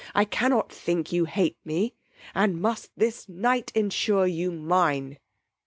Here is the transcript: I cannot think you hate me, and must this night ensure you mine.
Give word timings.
I 0.15 0.25
cannot 0.25 0.71
think 0.71 1.11
you 1.11 1.25
hate 1.25 1.57
me, 1.63 1.93
and 2.33 2.59
must 2.59 2.89
this 2.97 3.29
night 3.29 3.71
ensure 3.75 4.25
you 4.25 4.51
mine. 4.51 5.19